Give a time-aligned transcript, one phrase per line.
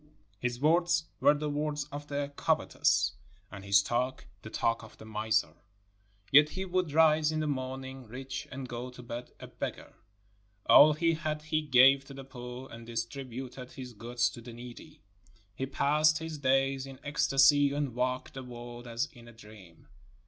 [0.39, 3.11] His words were the words of the covetous,
[3.51, 5.53] and his talk the talk of the miser,
[6.31, 9.93] yet he would rise in the morning rich and go to bed a beggar.
[10.65, 15.03] All he had he gave to the poor., and distributed his goods to the needy.
[15.53, 19.87] He passed his days in ecstasy and walked the world as in a dream.